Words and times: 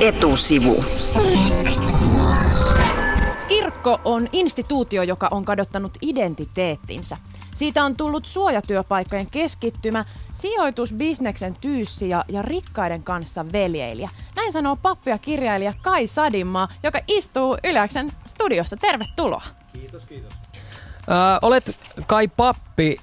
Etusivu. 0.00 0.84
Kirkko 3.48 4.00
on 4.04 4.28
instituutio, 4.32 5.02
joka 5.02 5.28
on 5.30 5.44
kadottanut 5.44 5.98
identiteettinsä. 6.02 7.16
Siitä 7.54 7.84
on 7.84 7.96
tullut 7.96 8.26
suojatyöpaikkojen 8.26 9.30
keskittymä, 9.30 10.04
sijoitusbisneksen 10.32 11.56
tyyssi 11.60 12.08
ja, 12.08 12.24
ja 12.28 12.42
rikkaiden 12.42 13.02
kanssa 13.02 13.52
veljeilijä. 13.52 14.10
Näin 14.36 14.52
sanoo 14.52 14.76
pappi 14.76 15.10
ja 15.10 15.18
kirjailija 15.18 15.74
Kai 15.82 16.06
Sadinmaa, 16.06 16.68
joka 16.82 17.00
istuu 17.08 17.56
Yleäksen 17.64 18.08
studiossa. 18.24 18.76
Tervetuloa. 18.76 19.42
Kiitos, 19.72 20.04
kiitos. 20.04 20.32
Ö, 20.32 21.12
olet 21.42 21.76
Kai 22.06 22.28
Pappi, 22.28 22.96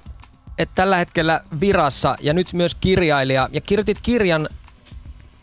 et 0.58 0.70
tällä 0.74 0.96
hetkellä 0.96 1.40
virassa 1.60 2.16
ja 2.20 2.34
nyt 2.34 2.52
myös 2.52 2.74
kirjailija. 2.74 3.48
Ja 3.52 3.60
kirjoitit 3.60 3.98
kirjan 4.02 4.48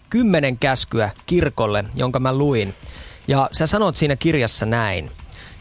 Kymmenen 0.09 0.57
käskyä 0.57 1.09
kirkolle, 1.25 1.83
jonka 1.95 2.19
mä 2.19 2.33
luin. 2.33 2.73
Ja 3.27 3.49
sä 3.51 3.67
sanot 3.67 3.95
siinä 3.95 4.15
kirjassa 4.15 4.65
näin. 4.65 5.11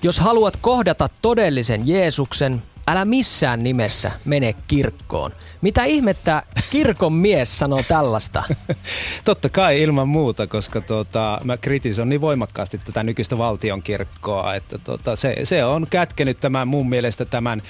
Jos 0.02 0.18
haluat 0.18 0.58
kohdata 0.60 1.08
todellisen 1.22 1.88
Jeesuksen, 1.88 2.62
älä 2.86 3.04
missään 3.04 3.62
nimessä 3.62 4.10
mene 4.24 4.54
kirkkoon. 4.68 5.32
Mitä 5.60 5.84
ihmettä 5.84 6.42
kirkon 6.70 7.12
mies 7.12 7.58
sanoo 7.58 7.82
tällaista? 7.88 8.42
Totta 9.24 9.48
kai 9.48 9.82
ilman 9.82 10.08
muuta, 10.08 10.46
koska 10.46 10.80
tota, 10.80 11.38
mä 11.44 11.56
kritisoin 11.56 12.08
niin 12.08 12.20
voimakkaasti 12.20 12.78
tätä 12.78 13.02
nykyistä 13.02 13.38
valtionkirkkoa, 13.38 14.54
että 14.54 14.78
tota, 14.78 15.16
se, 15.16 15.36
se 15.44 15.64
on 15.64 15.86
kätkenyt 15.90 16.40
tämän 16.40 16.68
mun 16.68 16.88
mielestä 16.88 17.24
tämän 17.24 17.62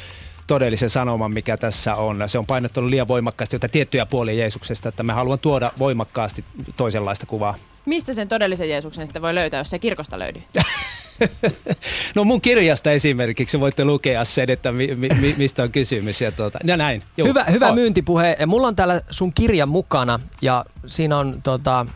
todellisen 0.46 0.90
sanoman, 0.90 1.32
mikä 1.32 1.56
tässä 1.56 1.94
on. 1.94 2.22
Se 2.26 2.38
on 2.38 2.46
painottanut 2.46 2.90
liian 2.90 3.08
voimakkaasti 3.08 3.56
jotain 3.56 3.70
tiettyjä 3.70 4.06
puolia 4.06 4.34
Jeesuksesta, 4.34 4.88
että 4.88 5.02
me 5.02 5.12
haluan 5.12 5.38
tuoda 5.38 5.72
voimakkaasti 5.78 6.44
toisenlaista 6.76 7.26
kuvaa. 7.26 7.54
Mistä 7.86 8.14
sen 8.14 8.28
todellisen 8.28 8.68
Jeesuksen 8.68 9.06
sitten 9.06 9.22
voi 9.22 9.34
löytää, 9.34 9.60
jos 9.60 9.70
se 9.70 9.78
kirkosta 9.78 10.18
löydy? 10.18 10.42
no 12.14 12.24
mun 12.24 12.40
kirjasta 12.40 12.90
esimerkiksi 12.90 13.60
voitte 13.60 13.84
lukea 13.84 14.24
sen, 14.24 14.50
että 14.50 14.72
mi, 14.72 14.94
mi, 14.94 15.34
mistä 15.38 15.62
on 15.62 15.72
kysymys. 15.72 16.20
Ja, 16.20 16.32
tuota, 16.32 16.58
ja 16.64 16.76
näin. 16.76 17.02
Juu. 17.16 17.28
Hyvä, 17.28 17.44
hyvä 17.44 17.72
myyntipuhe. 17.72 18.36
Mulla 18.46 18.68
on 18.68 18.76
täällä 18.76 19.00
sun 19.10 19.32
kirja 19.32 19.66
mukana 19.66 20.20
ja 20.42 20.64
siinä 20.86 21.18
on, 21.18 21.40
tota, 21.42 21.86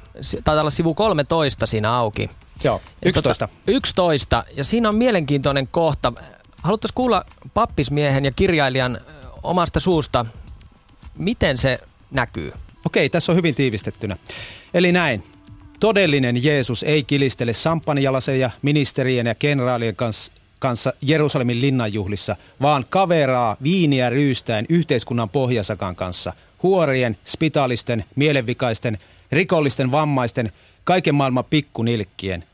taitaa 0.44 0.60
olla 0.60 0.70
sivu 0.70 0.94
13 0.94 1.66
siinä 1.66 1.94
auki. 1.94 2.30
Joo, 2.64 2.80
11. 3.04 3.44
Ja, 3.44 3.48
tota, 3.48 3.62
11. 3.66 4.44
Ja 4.56 4.64
siinä 4.64 4.88
on 4.88 4.94
mielenkiintoinen 4.94 5.68
kohta. 5.68 6.12
Haluttaisiin 6.62 6.94
kuulla 6.94 7.24
pappismiehen 7.54 8.24
ja 8.24 8.32
kirjailijan 8.32 9.00
omasta 9.42 9.80
suusta, 9.80 10.26
miten 11.18 11.58
se 11.58 11.78
näkyy? 12.10 12.52
Okei, 12.86 13.10
tässä 13.10 13.32
on 13.32 13.36
hyvin 13.36 13.54
tiivistettynä. 13.54 14.16
Eli 14.74 14.92
näin. 14.92 15.22
Todellinen 15.80 16.44
Jeesus 16.44 16.82
ei 16.82 17.02
kilistele 17.02 17.52
samppanjalaseja 17.52 18.50
ministerien 18.62 19.26
ja 19.26 19.34
kenraalien 19.34 19.96
kanssa, 19.96 20.32
kanssa 20.58 20.92
Jerusalemin 21.02 21.60
linnanjuhlissa, 21.60 22.36
vaan 22.62 22.84
kaveraa 22.90 23.56
viiniä 23.62 24.10
ryystäen 24.10 24.66
yhteiskunnan 24.68 25.28
pohjasakan 25.28 25.96
kanssa, 25.96 26.32
huorien, 26.62 27.18
spitaalisten, 27.24 28.04
mielenvikaisten, 28.16 28.98
rikollisten, 29.32 29.92
vammaisten, 29.92 30.52
kaiken 30.84 31.14
maailman 31.14 31.44
pikkunilkkien. 31.44 32.44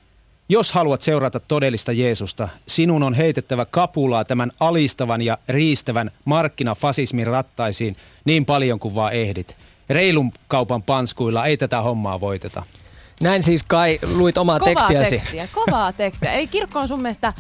Jos 0.48 0.72
haluat 0.72 1.02
seurata 1.02 1.40
todellista 1.40 1.92
Jeesusta, 1.92 2.48
sinun 2.68 3.02
on 3.02 3.14
heitettävä 3.14 3.64
kapulaa 3.64 4.24
tämän 4.24 4.52
alistavan 4.60 5.22
ja 5.22 5.38
riistävän 5.48 6.10
markkinafasismin 6.24 7.26
rattaisiin 7.26 7.96
niin 8.24 8.44
paljon 8.44 8.78
kuin 8.78 8.94
vaan 8.94 9.12
ehdit. 9.12 9.56
Reilun 9.88 10.32
kaupan 10.48 10.82
panskuilla 10.82 11.46
ei 11.46 11.56
tätä 11.56 11.80
hommaa 11.80 12.20
voiteta. 12.20 12.62
Näin 13.20 13.42
siis 13.42 13.62
Kai 13.62 13.98
luit 14.14 14.38
omaa 14.38 14.58
kovaa 14.58 14.74
tekstiäsi. 14.74 15.10
Tekstiä, 15.10 15.48
kovaa 15.52 15.92
tekstiä. 15.92 16.33
Eli 16.33 16.46
kirkko 16.46 16.78
on 16.78 16.88
sun 16.88 17.02
mielestä 17.02 17.33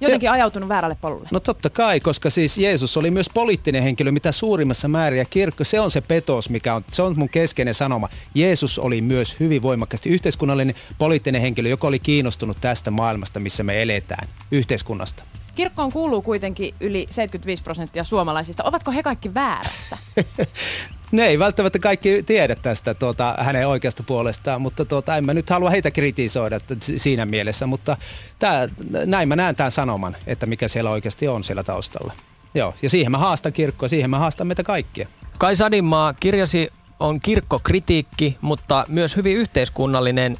jotenkin 0.00 0.30
ajautunut 0.30 0.68
väärälle 0.68 0.96
polulle. 1.00 1.28
No 1.30 1.40
totta 1.40 1.70
kai, 1.70 2.00
koska 2.00 2.30
siis 2.30 2.58
Jeesus 2.58 2.96
oli 2.96 3.10
myös 3.10 3.30
poliittinen 3.34 3.82
henkilö, 3.82 4.12
mitä 4.12 4.32
suurimmassa 4.32 4.88
määrin. 4.88 5.18
Ja 5.18 5.24
kirkko, 5.24 5.64
se 5.64 5.80
on 5.80 5.90
se 5.90 6.00
petos, 6.00 6.50
mikä 6.50 6.74
on, 6.74 6.84
se 6.88 7.02
on 7.02 7.18
mun 7.18 7.28
keskeinen 7.28 7.74
sanoma. 7.74 8.08
Jeesus 8.34 8.78
oli 8.78 9.00
myös 9.00 9.40
hyvin 9.40 9.62
voimakkaasti 9.62 10.08
yhteiskunnallinen 10.08 10.74
poliittinen 10.98 11.42
henkilö, 11.42 11.68
joka 11.68 11.86
oli 11.86 11.98
kiinnostunut 11.98 12.56
tästä 12.60 12.90
maailmasta, 12.90 13.40
missä 13.40 13.62
me 13.62 13.82
eletään, 13.82 14.28
yhteiskunnasta. 14.50 15.22
Kirkkoon 15.54 15.92
kuuluu 15.92 16.22
kuitenkin 16.22 16.74
yli 16.80 17.06
75 17.10 17.62
prosenttia 17.62 18.04
suomalaisista. 18.04 18.64
Ovatko 18.64 18.90
he 18.92 19.02
kaikki 19.02 19.34
väärässä? 19.34 19.98
Ne 21.12 21.26
ei 21.26 21.38
välttämättä 21.38 21.78
kaikki 21.78 22.22
tiedä 22.22 22.56
tästä 22.62 22.94
tuota, 22.94 23.34
hänen 23.38 23.68
oikeasta 23.68 24.02
puolestaan, 24.02 24.62
mutta 24.62 24.84
tuota, 24.84 25.16
en 25.16 25.26
mä 25.26 25.34
nyt 25.34 25.50
halua 25.50 25.70
heitä 25.70 25.90
kritisoida 25.90 26.60
siinä 26.80 27.26
mielessä, 27.26 27.66
mutta 27.66 27.96
tää, 28.38 28.68
näin 29.06 29.28
mä 29.28 29.36
näen 29.36 29.56
tämän 29.56 29.72
sanoman, 29.72 30.16
että 30.26 30.46
mikä 30.46 30.68
siellä 30.68 30.90
oikeasti 30.90 31.28
on 31.28 31.44
siellä 31.44 31.62
taustalla. 31.62 32.12
Joo, 32.54 32.74
ja 32.82 32.90
siihen 32.90 33.12
mä 33.12 33.18
haastan 33.18 33.52
kirkkoa, 33.52 33.88
siihen 33.88 34.10
mä 34.10 34.18
haastan 34.18 34.46
meitä 34.46 34.62
kaikkia. 34.62 35.08
Kai 35.38 35.56
Sadinmaa, 35.56 36.12
kirjasi 36.12 36.72
on 37.00 37.20
kirkkokritiikki, 37.20 38.38
mutta 38.40 38.84
myös 38.88 39.16
hyvin 39.16 39.36
yhteiskunnallinen 39.36 40.36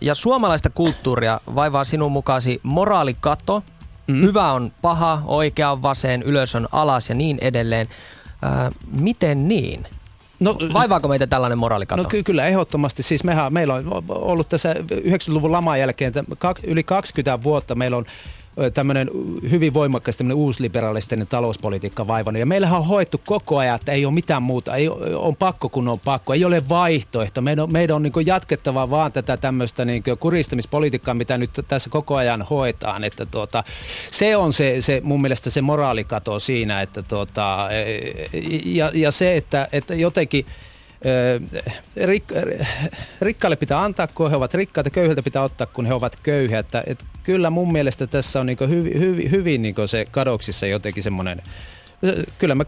ja 0.00 0.14
suomalaista 0.14 0.70
kulttuuria 0.70 1.40
vaivaa 1.54 1.84
sinun 1.84 2.12
mukaasi 2.12 2.60
moraalikato. 2.62 3.62
Mm. 4.06 4.22
Hyvä 4.22 4.52
on 4.52 4.72
paha, 4.82 5.22
oikea 5.24 5.70
on 5.70 5.82
vasen, 5.82 6.22
ylös 6.22 6.54
on 6.54 6.68
alas 6.72 7.08
ja 7.08 7.14
niin 7.14 7.38
edelleen. 7.40 7.88
miten 8.90 9.48
niin? 9.48 9.86
No, 10.42 10.56
Vaivaako 10.72 11.08
meitä 11.08 11.26
tällainen 11.26 11.58
moraalikato? 11.58 12.02
No 12.02 12.08
ky- 12.08 12.22
kyllä 12.22 12.46
ehdottomasti. 12.46 13.02
Siis 13.02 13.24
mehän, 13.24 13.52
meillä 13.52 13.74
on 13.74 13.84
ollut 14.08 14.48
tässä 14.48 14.74
90-luvun 14.74 15.52
laman 15.52 15.80
jälkeen 15.80 16.12
yli 16.64 16.82
20 16.82 17.42
vuotta 17.42 17.74
meillä 17.74 17.96
on 17.96 18.04
tämmöinen 18.74 19.10
hyvin 19.50 19.74
voimakkaasti 19.74 20.18
tämmöinen 20.18 20.36
uusliberalistinen 20.36 21.26
talouspolitiikka 21.26 22.06
vaivannut. 22.06 22.40
Ja 22.40 22.46
meillähän 22.46 22.78
on 22.80 22.86
hoettu 22.86 23.20
koko 23.26 23.58
ajan, 23.58 23.76
että 23.76 23.92
ei 23.92 24.04
ole 24.04 24.14
mitään 24.14 24.42
muuta, 24.42 24.76
ei, 24.76 24.88
on 25.14 25.36
pakko 25.36 25.68
kun 25.68 25.88
on 25.88 26.00
pakko, 26.00 26.32
ei 26.32 26.44
ole 26.44 26.68
vaihtoehto. 26.68 27.42
Meidän 27.42 27.62
on, 27.62 27.72
meidän 27.72 27.96
on 27.96 28.02
niin 28.02 28.26
jatkettava 28.26 28.90
vaan 28.90 29.12
tätä 29.12 29.36
tämmöistä 29.36 29.84
niin 29.84 30.02
kuristamispolitiikkaa, 30.20 31.14
mitä 31.14 31.38
nyt 31.38 31.50
tässä 31.68 31.90
koko 31.90 32.16
ajan 32.16 32.42
hoetaan. 32.42 33.04
Että 33.04 33.26
tuota, 33.26 33.64
se 34.10 34.36
on 34.36 34.52
se, 34.52 34.80
se 34.80 35.00
mun 35.04 35.20
mielestä 35.20 35.50
se 35.50 35.62
moraalikato 35.62 36.38
siinä, 36.38 36.82
että 36.82 37.02
tuota, 37.02 37.68
ja, 38.64 38.90
ja 38.94 39.10
se, 39.10 39.36
että, 39.36 39.68
että 39.72 39.94
jotenkin– 39.94 40.46
rik, 41.96 42.24
rikkaille 43.20 43.56
pitää 43.56 43.82
antaa, 43.82 44.06
kun 44.06 44.30
he 44.30 44.36
ovat 44.36 44.54
rikkaita, 44.54 44.90
köyhiltä 44.90 45.22
pitää 45.22 45.42
ottaa, 45.42 45.66
kun 45.66 45.86
he 45.86 45.94
ovat 45.94 46.18
köyhiä. 46.22 46.58
Että, 46.58 46.82
että 46.86 47.04
kyllä 47.22 47.50
mun 47.50 47.72
mielestä 47.72 48.06
tässä 48.06 48.40
on 48.40 48.46
niin 48.46 48.58
hyvin, 48.68 49.00
hyvin, 49.00 49.30
hyvin 49.30 49.62
niin 49.62 49.74
se 49.86 50.06
kadoksissa 50.10 50.66
jotenkin 50.66 51.02
semmoinen 51.02 51.42
kyllä 52.38 52.54
mä 52.54 52.64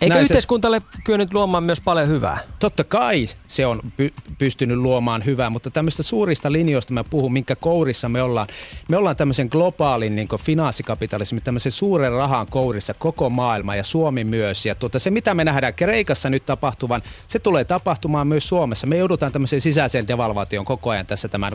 Eikö 0.00 0.18
yhteiskuntalle 0.18 0.82
se, 0.92 0.98
kyennyt 1.04 1.34
luomaan 1.34 1.64
myös 1.64 1.80
paljon 1.80 2.08
hyvää? 2.08 2.38
Totta 2.58 2.84
kai 2.84 3.28
se 3.48 3.66
on 3.66 3.80
py, 3.96 4.12
pystynyt 4.38 4.78
luomaan 4.78 5.24
hyvää, 5.24 5.50
mutta 5.50 5.70
tämmöistä 5.70 6.02
suurista 6.02 6.52
linjoista 6.52 6.92
mä 6.92 7.04
puhun, 7.04 7.32
minkä 7.32 7.56
kourissa 7.56 8.08
me 8.08 8.22
ollaan. 8.22 8.46
Me 8.88 8.96
ollaan 8.96 9.16
tämmöisen 9.16 9.48
globaalin 9.50 10.16
niin 10.16 10.28
finanssikapitalismin, 10.40 11.42
tämmöisen 11.42 11.72
suuren 11.72 12.12
rahan 12.12 12.46
kourissa 12.46 12.94
koko 12.94 13.30
maailma 13.30 13.76
ja 13.76 13.84
Suomi 13.84 14.24
myös. 14.24 14.66
Ja 14.66 14.74
tuota, 14.74 14.98
se, 14.98 15.10
mitä 15.10 15.34
me 15.34 15.44
nähdään 15.44 15.74
Kreikassa 15.74 16.30
nyt 16.30 16.46
tapahtuvan, 16.46 17.02
se 17.28 17.38
tulee 17.38 17.64
tapahtumaan 17.64 18.26
myös 18.26 18.48
Suomessa. 18.48 18.86
Me 18.86 18.96
joudutaan 18.96 19.32
tämmöiseen 19.32 19.60
sisäiseen 19.60 20.06
devalvaation 20.06 20.64
koko 20.64 20.90
ajan 20.90 21.06
tässä 21.06 21.28
tämän 21.28 21.52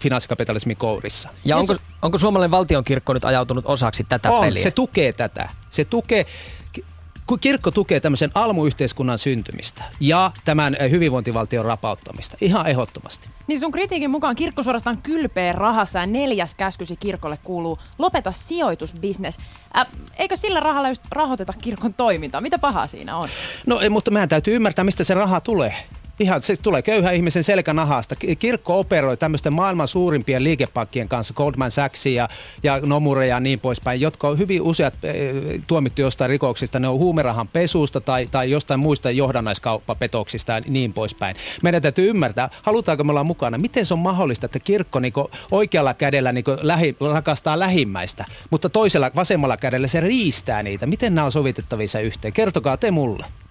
finanssikapitalismin 0.00 0.76
kourissa. 0.76 1.28
Ja 1.44 1.56
onko, 1.56 1.76
onko 2.02 2.18
suomalainen 2.18 2.50
valtionkirkko 2.50 3.12
nyt 3.12 3.24
ajautunut 3.24 3.66
osaksi 3.66 4.04
tätä 4.04 4.30
on, 4.30 4.44
peliä? 4.44 4.62
se 4.62 4.70
tukee 4.70 5.12
tätä. 5.12 5.61
Se 5.72 5.84
tukee, 5.84 6.26
kirkko 7.40 7.70
tukee 7.70 8.00
tämmöisen 8.00 8.30
almuyhteiskunnan 8.34 9.18
syntymistä 9.18 9.82
ja 10.00 10.32
tämän 10.44 10.76
eh, 10.80 10.90
hyvinvointivaltion 10.90 11.64
rapauttamista 11.64 12.36
ihan 12.40 12.66
ehdottomasti. 12.66 13.28
Niin 13.46 13.60
sun 13.60 13.70
kritiikin 13.70 14.10
mukaan 14.10 14.36
kirkko 14.36 14.62
suorastaan 14.62 15.02
kylpeä 15.02 15.52
rahassa 15.52 15.98
ja 15.98 16.06
neljäs 16.06 16.54
käskysi 16.54 16.96
kirkolle 16.96 17.38
kuuluu 17.44 17.78
lopeta 17.98 18.32
sijoitusbisnes. 18.32 19.38
Äh, 19.78 19.86
eikö 20.16 20.36
sillä 20.36 20.60
rahalla 20.60 20.88
just 20.88 21.02
rahoiteta 21.10 21.52
kirkon 21.60 21.94
toimintaa? 21.94 22.40
Mitä 22.40 22.58
pahaa 22.58 22.86
siinä 22.86 23.16
on? 23.16 23.28
No 23.66 23.80
ei, 23.80 23.90
mutta 23.90 24.10
meidän 24.10 24.28
täytyy 24.28 24.56
ymmärtää, 24.56 24.84
mistä 24.84 25.04
se 25.04 25.14
raha 25.14 25.40
tulee. 25.40 25.74
Ihan, 26.22 26.42
se 26.42 26.56
tulee 26.56 26.82
köyhä 26.82 27.12
ihmisen 27.12 27.44
selkänahasta. 27.44 28.16
Kirkko 28.38 28.78
operoi 28.78 29.16
tämmöisten 29.16 29.52
maailman 29.52 29.88
suurimpien 29.88 30.44
liikepankkien 30.44 31.08
kanssa, 31.08 31.34
Goldman 31.34 31.70
Sachs 31.70 32.06
ja, 32.06 32.28
ja 32.62 32.80
Nomure 32.84 33.26
ja 33.26 33.40
niin 33.40 33.60
poispäin, 33.60 34.00
jotka 34.00 34.28
on 34.28 34.38
hyvin 34.38 34.62
useat 34.62 35.04
e, 35.04 35.14
tuomittu 35.66 36.00
jostain 36.00 36.28
rikoksista. 36.28 36.80
Ne 36.80 36.88
on 36.88 36.98
huumerahan 36.98 37.48
pesusta 37.48 38.00
tai, 38.00 38.28
tai 38.30 38.50
jostain 38.50 38.80
muista 38.80 39.10
johdannaiskauppapetoksista 39.10 40.52
ja 40.52 40.60
niin 40.66 40.92
poispäin. 40.92 41.36
Meidän 41.62 41.82
täytyy 41.82 42.10
ymmärtää, 42.10 42.48
halutaanko 42.62 43.04
me 43.04 43.10
olla 43.10 43.24
mukana. 43.24 43.58
Miten 43.58 43.86
se 43.86 43.94
on 43.94 44.00
mahdollista, 44.00 44.46
että 44.46 44.58
kirkko 44.58 45.00
niin 45.00 45.12
oikealla 45.50 45.94
kädellä 45.94 46.32
niin 46.32 46.44
lähi, 46.60 46.96
rakastaa 47.12 47.58
lähimmäistä, 47.58 48.24
mutta 48.50 48.68
toisella 48.68 49.10
vasemmalla 49.16 49.56
kädellä 49.56 49.88
se 49.88 50.00
riistää 50.00 50.62
niitä. 50.62 50.86
Miten 50.86 51.14
nämä 51.14 51.24
on 51.24 51.32
sovitettavissa 51.32 52.00
yhteen? 52.00 52.34
Kertokaa 52.34 52.76
te 52.76 52.90
mulle. 52.90 53.41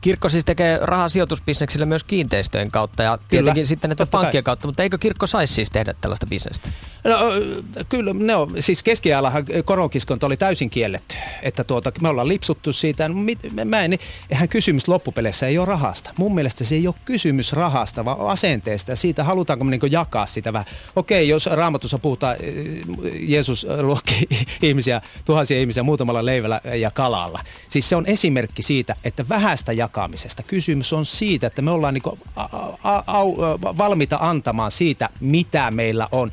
Kirkko 0.00 0.28
siis 0.28 0.44
tekee 0.44 0.78
rahaa 0.82 1.08
sijoitusbisneksillä 1.08 1.86
myös 1.86 2.04
kiinteistöjen 2.04 2.70
kautta 2.70 3.02
ja 3.02 3.18
tietenkin 3.28 3.54
kyllä, 3.54 3.66
sitten 3.66 3.92
että 3.92 4.06
pankkien 4.06 4.44
kai. 4.44 4.50
kautta, 4.50 4.68
mutta 4.68 4.82
eikö 4.82 4.98
kirkko 4.98 5.26
saisi 5.26 5.54
siis 5.54 5.70
tehdä 5.70 5.94
tällaista 6.00 6.26
bisnestä? 6.26 6.68
No, 7.04 7.16
kyllä, 7.88 8.14
ne 8.14 8.36
on, 8.36 8.54
siis 8.60 8.82
keskiajallahan 8.82 9.44
koronkiskonta 9.64 10.26
oli 10.26 10.36
täysin 10.36 10.70
kielletty, 10.70 11.14
että 11.42 11.64
tuota, 11.64 11.92
me 12.00 12.08
ollaan 12.08 12.28
lipsuttu 12.28 12.72
siitä, 12.72 13.10
mä 13.64 13.82
en, 13.82 13.98
eihän 14.30 14.48
kysymys 14.48 14.88
loppupeleissä 14.88 15.46
ei 15.46 15.58
ole 15.58 15.66
rahasta. 15.66 16.10
Mun 16.18 16.34
mielestä 16.34 16.64
se 16.64 16.74
ei 16.74 16.86
ole 16.86 16.94
kysymys 17.04 17.52
rahasta, 17.52 18.04
vaan 18.04 18.20
asenteesta 18.20 18.92
ja 18.92 18.96
siitä 18.96 19.24
halutaanko 19.24 19.64
me 19.64 19.70
niin 19.70 19.92
jakaa 19.92 20.26
sitä 20.26 20.52
vähän. 20.52 20.66
Okei, 20.96 21.28
jos 21.28 21.46
raamatussa 21.46 21.98
puhutaan, 21.98 22.36
Jeesus 23.20 23.66
luokki 23.80 24.28
ihmisiä, 24.62 25.00
tuhansia 25.24 25.60
ihmisiä 25.60 25.82
muutamalla 25.82 26.24
leivällä 26.26 26.60
ja 26.74 26.90
kalalla. 26.90 27.44
Siis 27.68 27.88
se 27.88 27.96
on 27.96 28.06
esimerkki 28.06 28.62
siitä, 28.62 28.96
että 29.04 29.28
vähäistä 29.28 29.72
jakamisesta. 29.90 30.42
Kysymys 30.42 30.92
on 30.92 31.04
siitä, 31.04 31.46
että 31.46 31.62
me 31.62 31.70
ollaan 31.70 31.94
niin 31.94 32.18
a, 32.36 32.42
a, 32.84 33.02
a, 33.06 33.24
valmiita 33.78 34.18
antamaan 34.20 34.70
siitä, 34.70 35.08
mitä 35.20 35.70
meillä 35.70 36.08
on. 36.12 36.30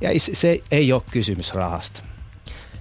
Ja 0.00 0.10
se 0.18 0.60
ei 0.70 0.92
ole 0.92 1.02
kysymys 1.10 1.54
rahasta. 1.54 2.02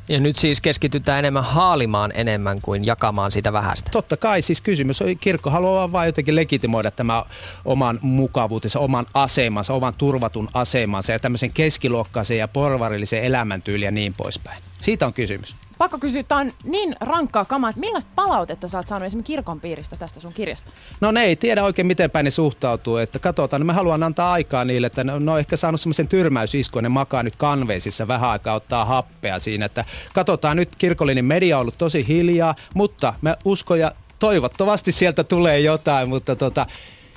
Ja 0.09 0.19
nyt 0.19 0.37
siis 0.37 0.61
keskitytään 0.61 1.19
enemmän 1.19 1.43
haalimaan 1.43 2.11
enemmän 2.15 2.61
kuin 2.61 2.85
jakamaan 2.85 3.31
sitä 3.31 3.53
vähästä. 3.53 3.91
Totta 3.91 4.17
kai, 4.17 4.41
siis 4.41 4.61
kysymys 4.61 5.01
on, 5.01 5.17
kirkko 5.17 5.49
haluaa 5.49 5.91
vain 5.91 6.07
jotenkin 6.07 6.35
legitimoida 6.35 6.91
tämä 6.91 7.25
oman 7.65 7.99
mukavuutensa, 8.01 8.79
oman 8.79 9.05
asemansa, 9.13 9.73
oman 9.73 9.93
turvatun 9.97 10.49
asemansa 10.53 11.11
ja 11.11 11.19
tämmöisen 11.19 11.51
keskiluokkaisen 11.53 12.37
ja 12.37 12.47
porvarillisen 12.47 13.23
elämäntyyliä 13.23 13.87
ja 13.87 13.91
niin 13.91 14.13
poispäin. 14.13 14.63
Siitä 14.77 15.05
on 15.05 15.13
kysymys 15.13 15.55
pakko 15.83 15.97
kysyä, 15.97 16.23
tämä 16.23 16.41
on 16.41 16.53
niin 16.63 16.95
rankkaa 16.99 17.45
kamaa, 17.45 17.69
että 17.69 17.79
millaista 17.79 18.11
palautetta 18.15 18.67
sä 18.67 18.77
oot 18.77 18.87
saanut 18.87 19.05
esimerkiksi 19.05 19.33
kirkon 19.33 19.59
piiristä 19.59 19.95
tästä 19.95 20.19
sun 20.19 20.33
kirjasta? 20.33 20.71
No 21.01 21.11
ne 21.11 21.23
ei 21.23 21.35
tiedä 21.35 21.63
oikein 21.63 21.87
miten 21.87 22.11
päin 22.11 22.23
ne 22.23 22.31
suhtautuu, 22.31 22.97
että 22.97 23.19
katsotaan, 23.19 23.59
niin 23.59 23.67
me 23.67 23.73
haluan 23.73 24.03
antaa 24.03 24.31
aikaa 24.31 24.65
niille, 24.65 24.87
että 24.87 25.03
ne 25.03 25.13
on 25.13 25.39
ehkä 25.39 25.57
saanut 25.57 25.81
semmoisen 25.81 26.07
tyrmäysiskun, 26.07 26.83
ne 26.83 26.89
makaa 26.89 27.23
nyt 27.23 27.35
kanveisissa 27.35 28.07
vähän 28.07 28.29
aikaa 28.29 28.55
ottaa 28.55 28.85
happea 28.85 29.39
siinä, 29.39 29.65
että 29.65 29.85
katsotaan 30.13 30.57
nyt 30.57 30.69
kirkollinen 30.77 31.25
media 31.25 31.57
on 31.57 31.61
ollut 31.61 31.77
tosi 31.77 32.07
hiljaa, 32.07 32.55
mutta 32.73 33.13
me 33.21 33.35
uskon 33.45 33.79
ja 33.79 33.91
toivottavasti 34.19 34.91
sieltä 34.91 35.23
tulee 35.23 35.59
jotain, 35.59 36.09
mutta 36.09 36.35
tota, 36.35 36.65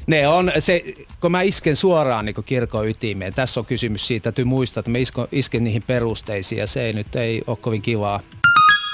ne 0.07 0.29
on 0.29 0.53
se, 0.59 0.83
kun 1.21 1.31
mä 1.33 1.43
isken 1.43 1.77
suoraan 1.77 2.25
niin 2.25 2.45
kirkon 2.47 2.89
ytimeen, 2.89 3.35
tässä 3.35 3.61
on 3.61 3.67
kysymys 3.67 4.07
siitä, 4.07 4.29
että 4.29 4.45
muistaa, 4.45 4.81
että 4.81 4.91
mä 4.91 4.99
isken, 4.99 5.29
isken 5.33 5.65
niihin 5.65 5.83
perusteisiin 5.83 6.59
ja 6.59 6.67
se 6.67 6.83
ei 6.83 6.93
nyt 6.93 7.17
ei 7.17 7.43
ole 7.47 7.57
kovin 7.57 7.83
kivaa 7.83 8.21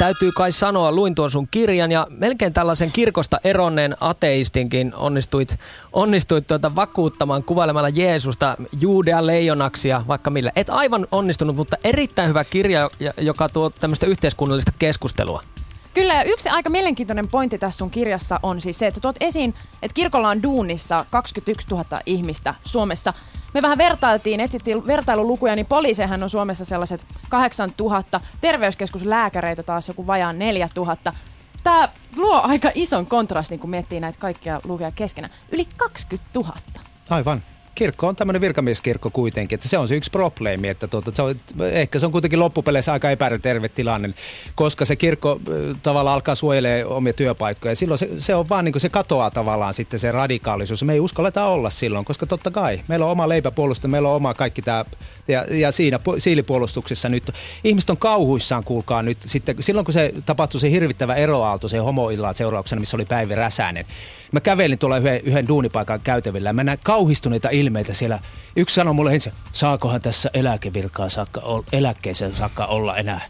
täytyy 0.03 0.33
kai 0.33 0.53
sanoa, 0.53 0.93
luin 0.93 1.15
tuon 1.15 1.31
sun 1.31 1.49
kirjan 1.51 1.93
ja 1.93 2.07
melkein 2.11 2.53
tällaisen 2.53 2.93
kirkosta 2.93 3.41
eronneen 3.45 3.97
ateistinkin 4.01 4.95
onnistuit, 4.95 5.57
onnistuit 5.93 6.47
tuota 6.47 6.77
vakuuttamaan 6.77 7.45
kuvailemalla 7.45 7.89
Jeesusta 7.89 8.57
Juudea 8.81 9.27
leijonaksi 9.27 9.89
ja 9.89 10.05
vaikka 10.09 10.31
millä. 10.31 10.53
Et 10.57 10.71
aivan 10.71 11.07
onnistunut, 11.11 11.57
mutta 11.57 11.77
erittäin 11.85 12.29
hyvä 12.29 12.45
kirja, 12.45 12.91
joka 13.17 13.49
tuo 13.49 13.71
tämmöistä 13.71 14.07
yhteiskunnallista 14.07 14.73
keskustelua. 14.79 15.43
Kyllä, 15.95 16.15
ja 16.15 16.25
yksi 16.25 16.49
aika 16.49 16.71
mielenkiintoinen 16.71 17.29
pointti 17.29 17.59
tässä 17.59 17.79
sun 17.79 17.91
kirjassa 17.91 18.41
on 18.43 18.61
siis 18.61 18.79
se, 18.79 18.87
että 18.87 18.99
sä 18.99 19.03
tuot 19.03 19.17
esiin, 19.21 19.55
että 19.83 19.95
kirkolla 19.95 20.29
on 20.29 20.43
duunissa 20.43 21.07
21 21.11 21.67
000 21.71 22.01
ihmistä 22.07 22.55
Suomessa. 22.65 23.13
Me 23.55 23.63
vähän 23.63 23.79
vertailtiin, 23.79 24.41
etsittiin 24.41 24.87
vertailulukuja, 24.87 25.57
niin 25.57 25.67
poliisehän 25.67 26.23
on 26.23 26.31
Suomessa 26.31 26.65
sellaiset 26.65 27.07
8000, 27.29 28.21
terveyskeskuslääkäreitä 28.41 29.63
taas 29.63 29.89
joku 29.89 30.07
vajaan 30.07 30.39
4000. 30.39 31.13
Tämä 31.63 31.89
luo 32.17 32.41
aika 32.41 32.71
ison 32.75 33.07
kontrastin, 33.07 33.59
kun 33.59 33.71
miettii 33.71 34.01
näitä 34.01 34.19
kaikkia 34.19 34.61
lukuja 34.65 34.91
keskenään. 34.91 35.35
Yli 35.53 35.65
20 35.77 36.31
000. 36.35 36.55
Aivan 37.11 37.43
kirkko 37.75 38.09
on 38.09 38.17
tämmöinen 38.17 38.41
virkamieskirkko 38.41 39.11
kuitenkin, 39.11 39.57
että 39.57 39.69
se 39.69 39.79
on 39.79 39.89
se 39.89 39.97
yksi 39.97 40.11
probleemi, 40.11 40.69
että 40.69 40.87
tuota, 40.87 41.13
se 41.15 41.23
on, 41.23 41.35
ehkä 41.73 41.99
se 41.99 42.07
on 42.07 42.13
kuitenkin 42.13 42.39
loppupeleissä 42.39 42.93
aika 42.93 43.11
epäterve 43.11 43.69
tilanne, 43.69 44.15
koska 44.55 44.85
se 44.85 44.97
kirkko 44.97 45.41
tavallaan 45.83 46.15
alkaa 46.15 46.35
suojelemaan 46.35 46.97
omia 46.97 47.13
työpaikkoja. 47.13 47.75
Silloin 47.75 47.99
se, 47.99 48.09
se 48.19 48.35
on 48.35 48.49
vaan 48.49 48.65
niin 48.65 48.73
kuin 48.73 48.81
se 48.81 48.89
katoaa 48.89 49.31
tavallaan 49.31 49.75
sitten 49.75 50.01
se 50.01 50.13
radikaalisuus. 50.13 50.85
Me 50.85 50.93
ei 50.93 51.01
uskalleta 51.01 51.45
olla 51.45 51.71
silloin, 51.71 52.05
koska 52.05 52.27
totta 52.27 52.51
kai 52.51 52.81
meillä 52.89 53.05
on 53.05 53.13
oma 53.13 53.29
leipäpuolustus, 53.29 53.91
meillä 53.91 54.09
on 54.09 54.17
oma 54.17 54.35
kaikki 54.35 54.63
tämä, 54.63 54.85
ja, 55.29 55.45
ja 55.51 55.73
siinä 55.73 56.01
siilipuolustuksessa 56.19 57.09
nyt, 57.09 57.31
ihmiset 57.65 57.91
on 57.91 57.97
kauhuissaan, 57.97 58.65
kuulkaa 58.65 59.03
nyt, 59.03 59.19
sitten 59.25 59.57
silloin 59.61 59.85
kun 59.85 59.95
se 59.95 60.13
tapahtui 60.27 60.61
se 60.61 60.71
hirvittävä 60.71 61.15
eroaalto, 61.15 61.69
se 61.69 61.79
homoillaan 61.79 62.35
seurauksena, 62.35 62.81
missä 62.81 62.97
oli 62.97 63.05
Päivi 63.05 63.35
Räsänen, 63.35 63.87
mä 64.33 64.41
kävelin 64.41 64.79
tuolla 64.79 64.99
yhden, 64.99 65.21
yhden 65.25 65.49
duunipaikan 65.49 66.01
käytävillä 66.01 66.49
ja 66.49 66.53
mä 66.53 66.65
näin 66.65 66.79
kauhistuneita 66.83 67.51
ilmeitä 67.63 67.95
siellä. 67.95 68.19
Yksi 68.57 68.75
sanoi 68.75 68.95
mulle 68.95 69.15
ensin, 69.15 69.33
saakohan 69.53 70.01
tässä 70.01 70.31
eläkevirkaa 70.35 71.09
saakka, 71.09 71.43
eläkkeeseen 71.73 72.35
saakka 72.35 72.65
olla 72.67 72.97
enää 72.97 73.21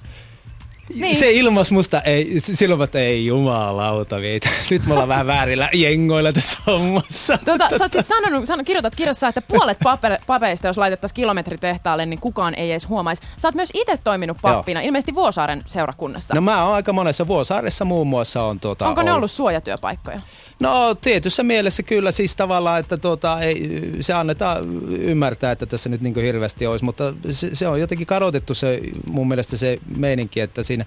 niin. 0.95 1.17
Se 1.17 1.31
ilmas 1.31 1.71
musta, 1.71 2.03
ei, 2.03 2.33
silloin 2.41 2.83
että 2.83 2.99
ei 2.99 3.27
jumalauta 3.27 4.21
viitä. 4.21 4.49
Nyt 4.71 4.87
me 4.87 4.93
ollaan 4.93 5.09
vähän 5.09 5.27
väärillä 5.27 5.71
jengoilla 5.73 6.33
tässä 6.33 6.59
hommassa. 6.67 7.39
Tuota, 7.45 7.69
sä 7.79 7.85
oot 7.85 7.93
siis 7.93 8.09
sanonut, 8.09 8.47
san, 8.47 8.65
kirjoitat 8.65 8.95
kirjassa, 8.95 9.29
että 9.29 9.43
puolet 9.43 9.79
pape, 9.83 10.19
papeista, 10.27 10.67
jos 10.67 10.79
laitettaisiin 10.79 11.15
kilometritehtaalle, 11.17 12.07
niin 12.07 12.21
kukaan 12.21 12.55
ei 12.55 12.71
edes 12.71 12.89
huomaisi. 12.89 13.23
Sä 13.39 13.49
oot 13.49 13.55
myös 13.55 13.71
itse 13.75 13.99
toiminut 14.05 14.37
pappina, 14.43 14.81
Joo. 14.81 14.87
ilmeisesti 14.87 15.15
Vuosaaren 15.15 15.63
seurakunnassa. 15.67 16.35
No 16.35 16.41
mä 16.41 16.65
oon 16.65 16.75
aika 16.75 16.93
monessa 16.93 17.27
Vuosaaressa 17.27 17.85
muun 17.85 18.07
muassa 18.07 18.43
on 18.43 18.61
tuota, 18.61 18.89
Onko 18.89 19.01
ollut. 19.01 19.11
ne 19.11 19.17
ollut 19.17 19.31
suojatyöpaikkoja? 19.31 20.21
No 20.61 20.95
tietyssä 20.95 21.43
mielessä 21.43 21.83
kyllä 21.83 22.11
siis 22.11 22.37
tavallaan, 22.37 22.81
että 22.81 22.97
tuota, 22.97 23.41
ei, 23.41 23.81
se 24.01 24.13
annetaan 24.13 24.65
ymmärtää, 24.89 25.53
että 25.53 25.67
tässä 25.67 25.89
nyt 25.89 26.01
niin 26.01 26.15
hirveästi 26.15 26.67
olisi, 26.67 26.85
mutta 26.85 27.15
se, 27.31 27.55
se 27.55 27.69
on 27.69 27.81
jotenkin 27.81 28.07
kadotettu 28.07 28.55
se 28.55 28.81
mun 29.07 29.29
mielestä 29.29 29.57
se 29.57 29.79
meininki, 29.97 30.41
että 30.41 30.63
siinä. 30.63 30.82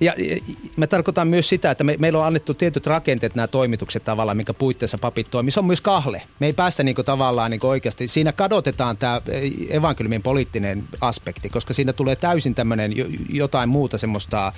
Ja, 0.00 0.14
ja 0.18 0.36
mä 0.76 0.86
tarkoitan 0.86 1.28
myös 1.28 1.48
sitä, 1.48 1.70
että 1.70 1.84
me, 1.84 1.96
meillä 1.98 2.18
on 2.18 2.24
annettu 2.24 2.54
tietyt 2.54 2.86
rakenteet, 2.86 3.34
nämä 3.34 3.48
toimitukset 3.48 4.04
tavallaan, 4.04 4.36
minkä 4.36 4.54
puitteissa 4.54 4.98
papit 4.98 5.30
toimii. 5.30 5.50
Se 5.50 5.60
on 5.60 5.66
myös 5.66 5.80
kahle. 5.80 6.22
Me 6.38 6.46
ei 6.46 6.52
päästä 6.52 6.82
niin 6.82 6.96
tavallaan 7.04 7.50
niin 7.50 7.66
oikeasti, 7.66 8.08
siinä 8.08 8.32
kadotetaan 8.32 8.96
tämä 8.96 9.20
evankeliumin 9.70 10.22
poliittinen 10.22 10.84
aspekti, 11.00 11.48
koska 11.48 11.74
siinä 11.74 11.92
tulee 11.92 12.16
täysin 12.16 12.54
tämmöinen 12.54 12.92
jotain 13.28 13.68
muuta 13.68 13.98
semmoista 13.98 14.52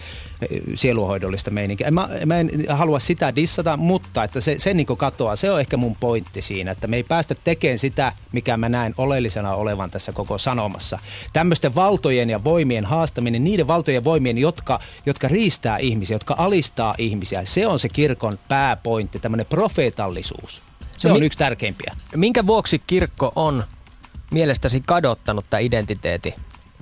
sieluhoidollista 0.75 1.51
meininkiä. 1.51 1.91
Mä, 1.91 2.09
mä 2.27 2.39
en 2.39 2.51
halua 2.69 2.99
sitä 2.99 3.37
dissata, 3.37 3.77
mutta 3.77 4.25
että 4.25 4.41
se, 4.41 4.55
se 4.59 4.75
niin 4.75 4.87
katoaa. 4.87 5.37
Se 5.37 5.51
on 5.51 5.61
ehkä 5.61 5.77
mun 5.77 5.97
pointti 5.97 6.43
siinä, 6.43 6.71
että 6.71 6.87
me 6.87 6.97
ei 6.97 7.03
päästä 7.03 7.35
tekemään 7.45 7.79
sitä, 7.79 8.13
mikä 8.33 8.57
mä 8.57 8.69
näen 8.69 8.95
oleellisena 8.99 9.55
olevan 9.55 9.91
tässä 9.91 10.13
koko 10.13 10.39
sanomassa. 10.39 10.99
Tämmöisten 11.33 11.75
valtojen 11.75 12.31
ja 12.31 12.45
voimien 12.45 12.85
haastaminen, 12.85 13.45
niiden 13.45 13.69
valtojen 13.69 14.05
voimien, 14.05 14.39
jotka, 14.39 14.72
jotka 15.07 15.29
riistää 15.29 15.79
ihmisiä, 15.79 16.15
jotka 16.15 16.35
alistaa 16.39 16.95
ihmisiä, 16.99 17.45
se 17.45 17.67
on 17.67 17.79
se 17.79 17.89
kirkon 17.89 18.39
pääpointti, 18.49 19.19
tämmöinen 19.19 19.47
profeetallisuus. 19.47 20.63
Se 20.99 21.09
no, 21.09 21.15
on 21.15 21.21
mi- 21.21 21.27
yksi 21.27 21.39
tärkeimpiä. 21.39 21.97
Minkä 22.17 22.47
vuoksi 22.47 22.83
kirkko 22.87 23.33
on 23.37 23.65
mielestäsi 24.31 24.83
kadottanut 24.87 25.45
tämä 25.51 25.59
identiteetti? 25.61 26.35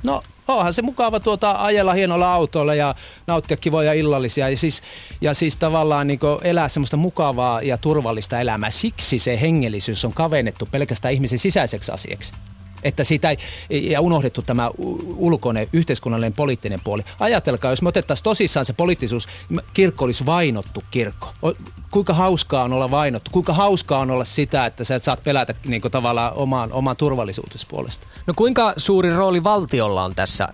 No 0.02 0.22
onhan 0.48 0.74
se 0.74 0.82
mukava 0.82 1.20
tuota 1.20 1.64
ajella 1.64 1.92
hienolla 1.92 2.34
autolla 2.34 2.74
ja 2.74 2.94
nauttia 3.26 3.56
kivoja 3.56 3.92
illallisia 3.92 4.48
ja 4.48 4.56
siis, 4.56 4.82
ja 5.20 5.34
siis 5.34 5.56
tavallaan 5.56 6.06
niin 6.06 6.20
elää 6.42 6.68
semmoista 6.68 6.96
mukavaa 6.96 7.62
ja 7.62 7.78
turvallista 7.78 8.40
elämää. 8.40 8.70
Siksi 8.70 9.18
se 9.18 9.40
hengellisyys 9.40 10.04
on 10.04 10.12
kavennettu 10.12 10.68
pelkästään 10.70 11.14
ihmisen 11.14 11.38
sisäiseksi 11.38 11.92
asiaksi 11.92 12.32
että 12.82 13.04
siitä 13.04 13.30
ei, 13.70 13.90
ja 13.90 14.00
unohdettu 14.00 14.42
tämä 14.42 14.70
ulkoinen 15.16 15.68
yhteiskunnallinen 15.72 16.32
poliittinen 16.32 16.80
puoli. 16.84 17.02
Ajatelkaa, 17.20 17.72
jos 17.72 17.82
me 17.82 17.88
otettaisiin 17.88 18.24
tosissaan 18.24 18.66
se 18.66 18.72
poliittisuus, 18.72 19.28
kirkko 19.74 20.04
olisi 20.04 20.26
vainottu 20.26 20.82
kirkko. 20.90 21.32
Kuinka 21.90 22.14
hauskaa 22.14 22.64
on 22.64 22.72
olla 22.72 22.90
vainottu? 22.90 23.30
Kuinka 23.30 23.52
hauskaa 23.52 24.00
on 24.00 24.10
olla 24.10 24.24
sitä, 24.24 24.66
että 24.66 24.84
sä 24.84 24.94
et 24.94 25.02
saat 25.02 25.24
pelätä 25.24 25.54
niin 25.66 25.82
tavallaan 25.82 26.32
omaan, 26.36 26.72
omaan 26.72 26.96
turvallisuutesi 26.96 27.66
puolesta? 27.66 28.06
No 28.26 28.34
kuinka 28.36 28.74
suuri 28.76 29.16
rooli 29.16 29.44
valtiolla 29.44 30.04
on 30.04 30.14
tässä 30.14 30.48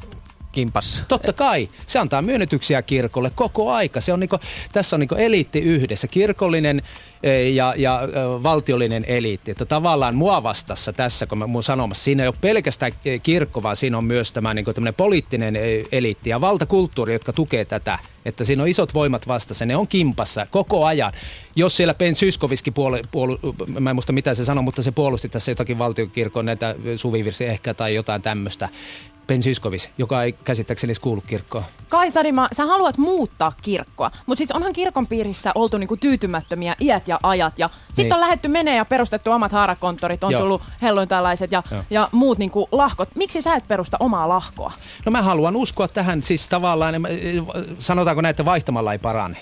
kimpassa. 0.57 1.05
Totta 1.09 1.33
kai. 1.33 1.69
Se 1.87 1.99
antaa 1.99 2.23
myönnytyksiä 2.23 2.83
kirkolle 2.83 3.31
koko 3.31 3.73
aika. 3.73 4.01
Se 4.01 4.13
on 4.13 4.21
niinku, 4.21 4.39
tässä 4.73 4.97
on 4.97 5.01
niinku 5.01 5.15
eliitti 5.15 5.59
yhdessä. 5.59 6.09
Kirkollinen 6.09 6.83
e, 7.23 7.49
ja, 7.49 7.75
ja 7.77 8.01
valtiollinen 8.43 9.05
eliitti. 9.07 9.51
Että 9.51 9.65
tavallaan 9.65 10.15
mua 10.15 10.43
vastassa 10.43 10.93
tässä, 10.93 11.27
kun 11.27 11.39
mä 11.39 11.47
mun 11.47 11.63
sanomassa, 11.63 12.05
siinä 12.05 12.23
ei 12.23 12.29
ole 12.29 12.37
pelkästään 12.41 12.93
kirkko, 13.23 13.63
vaan 13.63 13.77
siinä 13.77 13.99
on 13.99 14.05
myös 14.05 14.33
tämä 14.33 14.55
niinku 14.55 14.73
poliittinen 14.97 15.57
e, 15.57 15.61
eliitti 15.93 16.31
ja 16.31 16.41
valtakulttuuri, 16.41 17.13
jotka 17.13 17.33
tukee 17.33 17.65
tätä. 17.65 17.99
Että 18.25 18.45
siinä 18.45 18.63
on 18.63 18.69
isot 18.69 18.95
voimat 18.95 19.29
vastassa. 19.29 19.67
Ne 19.67 19.77
on 19.77 19.89
kimpassa 19.89 20.47
koko 20.47 20.85
ajan. 20.85 21.13
Jos 21.57 21.77
siellä 21.77 21.95
Ben 21.95 22.15
Syskoviski 22.15 22.71
puoli, 22.71 23.03
puoli, 23.11 23.39
mä 23.81 23.91
en 23.91 23.97
muista 23.97 24.13
mitä 24.13 24.35
se 24.35 24.45
sanoi, 24.45 24.65
mutta 24.65 24.83
se 24.83 24.93
puolusti 24.93 25.29
tässä 25.29 25.51
jotakin 25.51 25.79
valtiokirkon 25.79 26.47
näitä 26.47 26.75
suvivirsi 26.97 27.45
ehkä 27.45 27.75
tai 27.75 27.95
jotain 27.95 28.23
tämmöistä 28.23 28.69
Ben 29.27 29.43
Syskovis, 29.43 29.91
joka 29.99 30.23
ei 30.23 30.33
käsittääkseni 30.33 30.89
edes 30.91 31.01
kuulu 31.01 31.21
kirkkoon. 31.27 31.65
Kai 31.89 32.11
Sadima, 32.11 32.49
sä 32.53 32.67
haluat 32.67 32.99
muuttaa 32.99 33.53
kirkkoa, 33.63 34.11
mutta 34.27 34.39
siis 34.39 34.53
onhan 34.53 34.73
kirkon 34.73 35.07
piirissä 35.07 35.53
oltu 35.55 35.79
niinku 35.79 35.97
tyytymättömiä 35.97 36.75
iät 36.81 37.09
ja 37.09 37.21
ajat. 37.23 37.59
Ja 37.59 37.71
sitten 37.87 38.05
Niin. 38.05 38.15
on 38.15 38.21
lähetty 38.21 38.49
menee 38.49 38.77
ja 38.77 38.85
perustettu 38.85 39.31
omat 39.31 39.53
haarakonttorit, 39.53 40.25
on 40.25 40.33
Joo. 40.33 40.41
tullut 40.41 40.63
helluintalaiset 40.83 41.53
ja, 41.53 41.63
Joo. 41.71 41.83
ja 41.91 42.09
muut 42.13 42.39
niinku 42.39 42.69
lahkot. 42.73 43.09
Miksi 43.17 43.43
sä 43.43 43.55
et 43.55 43.69
perusta 43.69 43.97
omaa 44.01 44.29
lahkoa? 44.29 44.73
No 45.07 45.13
mä 45.13 45.23
haluan 45.23 45.57
uskoa 45.57 45.89
tähän 45.89 46.23
siis 46.23 46.49
tavallaan, 46.49 46.95
sanotaanko 47.79 48.21
näitä 48.23 48.45
vaihtamalla 48.45 48.93
ei 48.93 48.99
parane. 48.99 49.37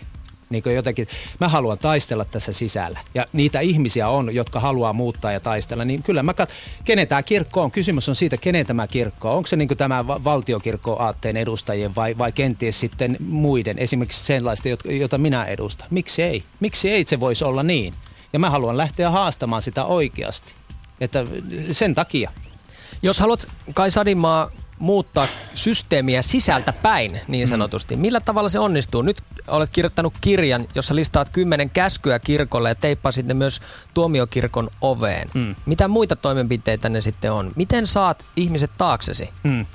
Niin 0.50 0.62
kuin 0.62 0.74
jotenkin, 0.74 1.08
mä 1.40 1.48
haluan 1.48 1.78
taistella 1.78 2.24
tässä 2.24 2.52
sisällä. 2.52 2.98
Ja 3.14 3.26
niitä 3.32 3.60
ihmisiä 3.60 4.08
on, 4.08 4.34
jotka 4.34 4.60
haluaa 4.60 4.92
muuttaa 4.92 5.32
ja 5.32 5.40
taistella. 5.40 5.84
Niin 5.84 6.02
kyllä 6.02 6.22
mä 6.22 6.34
kat, 6.34 6.50
kenen 6.84 7.08
tämä 7.08 7.22
kirkko 7.22 7.62
on? 7.62 7.70
Kysymys 7.70 8.08
on 8.08 8.14
siitä, 8.14 8.36
kenen 8.36 8.66
tämä 8.66 8.86
kirkko 8.86 9.30
on. 9.30 9.36
Onko 9.36 9.46
se 9.46 9.56
niin 9.56 9.68
kuin 9.68 9.78
tämä 9.78 10.06
va- 10.06 10.24
valtiokirkko-aatteen 10.24 11.36
edustajien 11.36 11.94
vai, 11.94 12.18
vai 12.18 12.32
kenties 12.32 12.80
sitten 12.80 13.16
muiden, 13.20 13.78
esimerkiksi 13.78 14.24
sellaisten, 14.24 14.76
jot- 14.76 14.92
jota 14.92 15.18
minä 15.18 15.44
edustan? 15.44 15.88
Miksi 15.90 16.22
ei? 16.22 16.44
Miksi 16.60 16.90
ei 16.90 17.04
se 17.06 17.20
voisi 17.20 17.44
olla 17.44 17.62
niin? 17.62 17.94
Ja 18.32 18.38
mä 18.38 18.50
haluan 18.50 18.76
lähteä 18.76 19.10
haastamaan 19.10 19.62
sitä 19.62 19.84
oikeasti. 19.84 20.54
Että 21.00 21.24
sen 21.70 21.94
takia. 21.94 22.30
Jos 23.02 23.20
haluat 23.20 23.46
Kai 23.74 23.90
Sadimaa 23.90 24.50
muuttaa 24.84 25.26
systeemiä 25.54 26.22
sisältä 26.22 26.72
päin, 26.72 27.20
niin 27.28 27.48
sanotusti. 27.48 27.96
Millä 27.96 28.20
tavalla 28.20 28.48
se 28.48 28.58
onnistuu? 28.58 29.02
Nyt 29.02 29.22
olet 29.48 29.70
kirjoittanut 29.72 30.14
kirjan, 30.20 30.68
jossa 30.74 30.94
listaat 30.94 31.30
kymmenen 31.30 31.70
käskyä 31.70 32.18
kirkolle 32.18 32.68
ja 32.68 32.74
teippasit 32.74 33.26
ne 33.26 33.34
myös 33.34 33.60
tuomiokirkon 33.94 34.70
oveen. 34.80 35.28
Mm. 35.34 35.54
Mitä 35.66 35.88
muita 35.88 36.16
toimenpiteitä 36.16 36.88
ne 36.88 37.00
sitten 37.00 37.32
on? 37.32 37.52
Miten 37.56 37.86
saat 37.86 38.24
ihmiset 38.36 38.70
taaksesi? 38.78 39.28
Mm. 39.42 39.66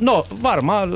No 0.00 0.26
varmaan 0.42 0.92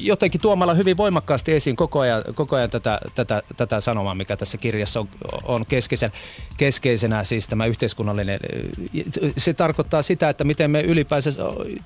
jotenkin 0.00 0.40
tuomalla 0.40 0.74
hyvin 0.74 0.96
voimakkaasti 0.96 1.52
esiin 1.52 1.76
koko 1.76 2.00
ajan, 2.00 2.22
koko 2.34 2.56
ajan 2.56 2.70
tätä, 2.70 3.00
tätä, 3.14 3.42
tätä 3.56 3.80
sanomaa, 3.80 4.14
mikä 4.14 4.36
tässä 4.36 4.58
kirjassa 4.58 5.00
on, 5.00 5.08
on 5.44 5.66
keskeisen, 5.66 6.12
keskeisenä, 6.56 7.24
siis 7.24 7.48
tämä 7.48 7.66
yhteiskunnallinen. 7.66 8.40
Se 9.36 9.54
tarkoittaa 9.54 10.02
sitä, 10.02 10.28
että 10.28 10.44
miten 10.44 10.70
me 10.70 10.80
ylipäänsä 10.80 11.30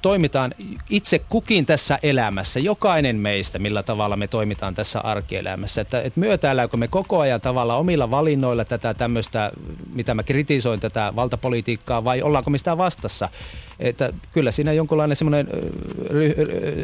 toimitaan 0.02 0.54
itse 0.90 1.18
kukin 1.18 1.66
tässä 1.66 1.98
elämässä, 2.02 2.60
jokainen 2.60 3.16
meistä, 3.16 3.58
millä 3.58 3.82
tavalla 3.82 4.16
me 4.16 4.28
toimitaan 4.28 4.74
tässä 4.74 5.00
arkielämässä. 5.00 5.80
Että, 5.80 6.02
että 6.02 6.20
myötäilläänkö 6.20 6.76
me 6.76 6.88
koko 6.88 7.20
ajan 7.20 7.40
tavalla 7.40 7.76
omilla 7.76 8.10
valinnoilla 8.10 8.64
tätä 8.64 8.94
tämmöistä, 8.94 9.52
mitä 9.94 10.14
mä 10.14 10.22
kritisoin, 10.22 10.80
tätä 10.80 11.12
valtapolitiikkaa, 11.16 12.04
vai 12.04 12.22
ollaanko 12.22 12.50
sitä 12.56 12.78
vastassa? 12.78 13.28
Että 13.78 14.12
kyllä 14.32 14.52
siinä 14.52 14.72
jonkunlainen 14.72 15.16
semmoinen 15.16 15.48
ö, 15.52 15.60
ry- 16.08 16.29
ry- 16.29 16.29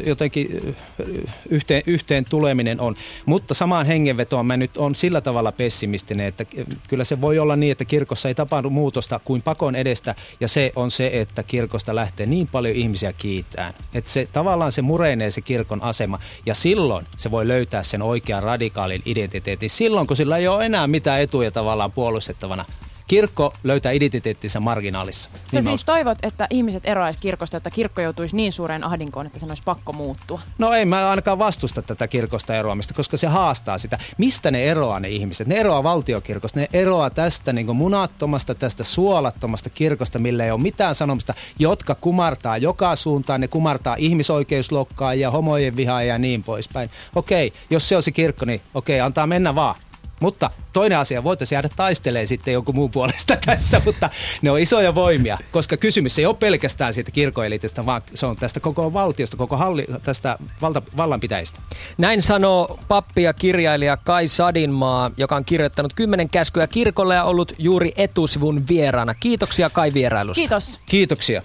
jotenkin 0.05 0.75
ö, 0.99 1.03
yhteen, 1.49 1.83
yhteen 1.87 2.25
tuleminen 2.25 2.81
on. 2.81 2.95
Mutta 3.25 3.53
samaan 3.53 3.85
hengenvetoon 3.85 4.45
mä 4.45 4.57
nyt 4.57 4.77
on 4.77 4.95
sillä 4.95 5.21
tavalla 5.21 5.51
pessimistinen, 5.51 6.25
että 6.25 6.45
kyllä 6.87 7.03
se 7.03 7.21
voi 7.21 7.39
olla 7.39 7.55
niin, 7.55 7.71
että 7.71 7.85
kirkossa 7.85 8.27
ei 8.27 8.35
tapahdu 8.35 8.69
muutosta 8.69 9.19
kuin 9.25 9.41
pakon 9.41 9.75
edestä. 9.75 10.15
Ja 10.39 10.47
se 10.47 10.71
on 10.75 10.91
se, 10.91 11.09
että 11.13 11.43
kirkosta 11.43 11.95
lähtee 11.95 12.25
niin 12.25 12.47
paljon 12.47 12.75
ihmisiä 12.75 13.13
kiitään. 13.13 13.73
Että 13.93 14.11
se 14.11 14.27
tavallaan 14.31 14.71
se 14.71 14.81
murenee 14.81 15.31
se 15.31 15.41
kirkon 15.41 15.83
asema. 15.83 16.19
Ja 16.45 16.53
silloin 16.53 17.05
se 17.17 17.31
voi 17.31 17.47
löytää 17.47 17.83
sen 17.83 18.01
oikean 18.01 18.43
radikaalin 18.43 19.01
identiteetin. 19.05 19.69
Silloin, 19.69 20.07
kun 20.07 20.17
sillä 20.17 20.37
ei 20.37 20.47
ole 20.47 20.65
enää 20.65 20.87
mitään 20.87 21.21
etuja 21.21 21.51
tavallaan 21.51 21.91
puolustettavana. 21.91 22.65
Kirkko 23.07 23.53
löytää 23.63 23.91
identiteettinsä 23.91 24.59
marginaalissa. 24.59 25.29
Sä 25.33 25.39
Niin 25.53 25.63
siis 25.63 25.83
toivot, 25.83 26.17
että 26.23 26.47
ihmiset 26.49 26.85
eroaisivat 26.85 27.21
kirkosta, 27.21 27.57
että 27.57 27.69
kirkko 27.69 28.01
joutuisi 28.01 28.35
niin 28.35 28.53
suureen 28.53 28.83
ahdinkoon, 28.83 29.25
että 29.25 29.39
sen 29.39 29.51
olisi 29.51 29.63
pakko 29.63 29.93
muuttua. 29.93 30.41
No 30.57 30.73
ei 30.73 30.85
mä 30.85 31.09
ainakaan 31.09 31.39
vastusta 31.39 31.81
tätä 31.81 32.07
kirkosta 32.07 32.55
eroamista, 32.55 32.93
koska 32.93 33.17
se 33.17 33.27
haastaa 33.27 33.77
sitä. 33.77 33.99
Mistä 34.17 34.51
ne 34.51 34.63
eroaa 34.63 34.99
ne 34.99 35.09
ihmiset? 35.09 35.47
Ne 35.47 35.55
eroaa 35.55 35.83
valtiokirkosta, 35.83 36.59
ne 36.59 36.69
eroaa 36.73 37.09
tästä 37.09 37.53
niin 37.53 37.75
munattomasta, 37.75 38.55
tästä 38.55 38.83
suolattomasta 38.83 39.69
kirkosta, 39.69 40.19
millä 40.19 40.45
ei 40.45 40.51
ole 40.51 40.61
mitään 40.61 40.95
sanomista, 40.95 41.33
jotka 41.59 41.95
kumartaa 41.95 42.57
joka 42.57 42.95
suuntaan, 42.95 43.41
ne 43.41 43.47
kumartaa 43.47 43.95
ihmisoikeuslokkaajia, 43.99 45.31
homojen 45.31 45.75
vihaajia 45.75 46.13
ja 46.13 46.17
niin 46.17 46.43
poispäin. 46.43 46.89
Okei, 47.15 47.53
jos 47.69 47.89
se 47.89 47.95
on 47.95 48.03
se 48.03 48.11
kirkko, 48.11 48.45
niin 48.45 48.61
okei, 48.73 49.01
antaa 49.01 49.27
mennä 49.27 49.55
vaan. 49.55 49.75
Mutta 50.19 50.49
toinen 50.73 50.97
asia, 50.97 51.23
voitaisiin 51.23 51.55
jäädä 51.55 51.69
taistelemaan 51.75 52.27
sitten 52.27 52.53
jonkun 52.53 52.75
muun 52.75 52.91
puolesta 52.91 53.37
tässä, 53.45 53.81
mutta 53.85 54.09
ne 54.41 54.51
on 54.51 54.59
isoja 54.59 54.95
voimia, 54.95 55.37
koska 55.51 55.77
kysymys 55.77 56.19
ei 56.19 56.25
ole 56.25 56.35
pelkästään 56.35 56.93
siitä 56.93 57.11
kirkoelitistä, 57.11 57.85
vaan 57.85 58.01
se 58.13 58.25
on 58.25 58.35
tästä 58.35 58.59
koko 58.59 58.93
valtiosta, 58.93 59.37
koko 59.37 59.57
halli, 59.57 59.85
tästä 60.03 60.37
valta, 60.61 60.81
vallanpitäjistä. 60.97 61.61
Näin 61.97 62.21
sanoo 62.21 62.79
pappi 62.87 63.23
ja 63.23 63.33
kirjailija 63.33 63.97
Kai 63.97 64.27
Sadinmaa, 64.27 65.11
joka 65.17 65.35
on 65.35 65.45
kirjoittanut 65.45 65.93
kymmenen 65.93 66.29
käskyä 66.29 66.67
kirkolle 66.67 67.15
ja 67.15 67.23
ollut 67.23 67.53
juuri 67.57 67.93
etusivun 67.97 68.67
vieraana. 68.69 69.13
Kiitoksia 69.13 69.69
Kai 69.69 69.93
vierailusta. 69.93 70.39
Kiitos. 70.39 70.79
Kiitoksia. 70.85 71.41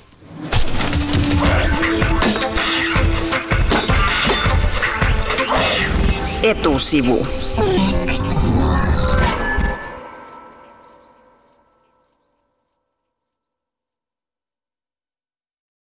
Etusivu. 6.42 7.26